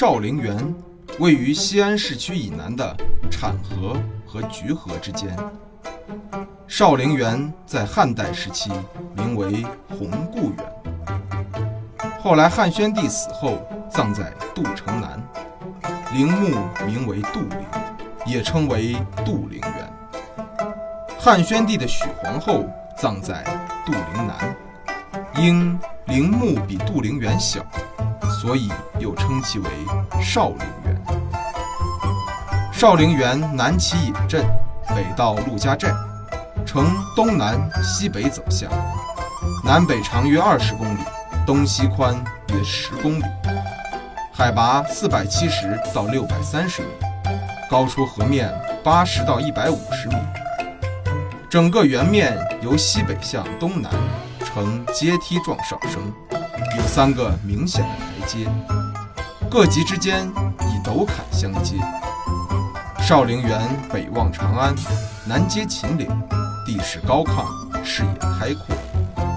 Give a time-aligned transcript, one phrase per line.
[0.00, 0.74] 少陵园
[1.18, 2.96] 位于西安市区以南的
[3.30, 5.36] 浐河和橘河之间。
[6.66, 8.72] 少陵园在汉代时期
[9.14, 11.82] 名为弘固园，
[12.18, 15.22] 后来汉宣帝死后葬在杜城南，
[16.14, 16.48] 陵墓
[16.86, 17.66] 名为杜陵，
[18.24, 19.92] 也称为杜陵园。
[21.18, 22.64] 汉宣帝的许皇后
[22.96, 23.44] 葬在
[23.84, 24.56] 杜陵南，
[25.36, 27.62] 因陵墓比杜陵园小。
[28.40, 29.68] 所以又称其为
[30.22, 31.02] 少陵园。
[32.72, 34.42] 少陵园南起颍镇，
[34.88, 35.92] 北到陆家寨，
[36.64, 38.70] 呈东南西北走向，
[39.62, 41.00] 南北长约二十公里，
[41.46, 42.14] 东西宽
[42.48, 43.24] 约十公里，
[44.32, 46.88] 海拔四百七十到六百三十米，
[47.70, 48.50] 高出河面
[48.82, 50.14] 八十到一百五十米。
[51.50, 53.92] 整个园面由西北向东南
[54.42, 56.00] 呈阶梯状上升，
[56.76, 57.88] 有三个明显的。
[58.20, 58.46] 台阶
[59.50, 60.30] 各级之间
[60.60, 61.76] 以陡坎相接。
[63.00, 63.60] 少陵园
[63.92, 64.74] 北望长安，
[65.26, 66.06] 南接秦岭，
[66.64, 67.44] 地势高亢，
[67.82, 68.76] 视野开阔，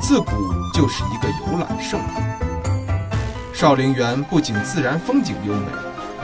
[0.00, 0.32] 自古
[0.74, 2.20] 就是一个游览胜地。
[3.54, 5.66] 少陵园不仅自然风景优美，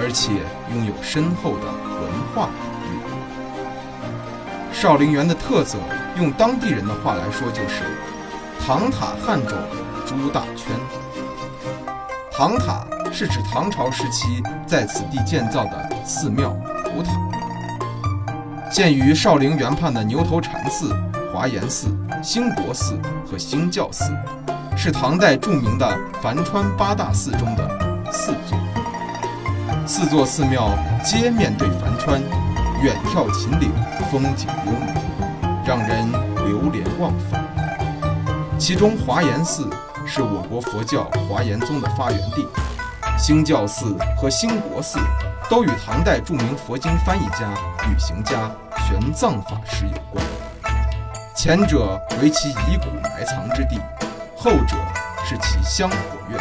[0.00, 0.32] 而且
[0.74, 1.66] 拥有深厚的
[2.00, 2.98] 文化底蕴。
[4.72, 5.78] 少陵园的特色，
[6.16, 7.84] 用当地人的话来说，就是
[8.66, 9.52] 唐塔汉冢
[10.06, 10.72] 朱大圈。
[12.30, 17.10] 唐塔是指唐朝时期在此地建造的寺庙古塔，
[18.70, 20.94] 建于少陵园畔的牛头禅寺、
[21.32, 21.88] 华严寺、
[22.22, 22.96] 兴国寺
[23.28, 24.16] 和兴教寺，
[24.76, 27.68] 是唐代著名的樊川八大寺中的
[28.12, 28.56] 四座。
[29.84, 30.70] 四座寺庙
[31.02, 32.20] 皆面对樊川，
[32.82, 33.72] 远眺秦岭，
[34.10, 34.94] 风景优美，
[35.66, 36.12] 让人
[36.46, 37.44] 流连忘返。
[38.56, 39.68] 其中华严寺。
[40.06, 42.46] 是我国佛教华严宗的发源地，
[43.18, 44.98] 兴教寺和兴国寺
[45.50, 47.50] 都与唐代著名佛经翻译家、
[47.88, 48.50] 旅行家
[48.86, 50.24] 玄奘法师有关。
[51.34, 53.80] 前者为其遗骨埋藏之地，
[54.36, 54.76] 后者
[55.24, 55.96] 是其香火
[56.30, 56.40] 院。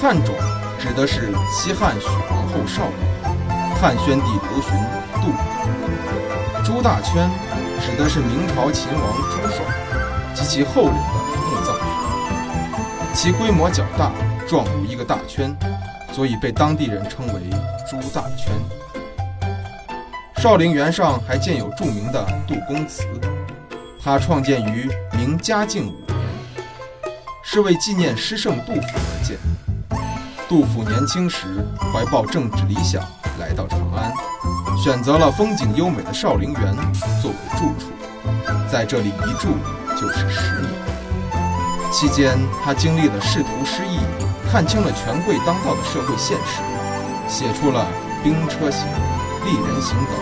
[0.00, 0.34] 汉冢
[0.78, 3.34] 指的是西汉许皇后少陵，
[3.80, 4.72] 汉宣帝刘询
[5.20, 6.64] 杜。
[6.64, 7.30] 朱大圈
[7.80, 9.89] 指的是明朝秦王朱爽。
[10.34, 11.00] 及其后人的
[11.46, 14.12] 墓葬群，其规模较大，
[14.48, 15.56] 状如一个大圈，
[16.12, 17.42] 所以被当地人称为
[17.88, 18.52] “朱大圈”。
[20.38, 23.04] 少陵园上还建有著名的杜公祠，
[24.02, 26.18] 它创建于明嘉靖五年，
[27.42, 29.36] 是为纪念诗圣杜甫而建。
[30.48, 33.02] 杜甫年轻时怀抱政治理想，
[33.38, 34.12] 来到长安，
[34.82, 36.74] 选择了风景优美的少陵园
[37.20, 37.92] 作为住处，
[38.70, 39.48] 在这里一住。
[40.00, 40.72] 就是十年，
[41.92, 43.98] 期间他经历了仕途失意，
[44.50, 46.62] 看清了权贵当道的社会现实，
[47.28, 47.86] 写出了
[48.22, 48.88] 《兵车行》
[49.44, 50.14] 《丽人行》等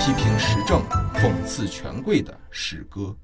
[0.00, 0.80] 批评时政、
[1.16, 3.14] 讽刺权贵的诗歌。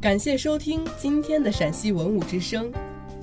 [0.00, 2.72] 感谢收听今天的陕西文物之声。